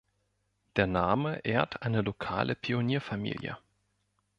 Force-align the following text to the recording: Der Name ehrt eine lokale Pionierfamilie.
Der 0.77 0.87
Name 0.87 1.41
ehrt 1.45 1.83
eine 1.83 2.01
lokale 2.01 2.55
Pionierfamilie. 2.55 3.59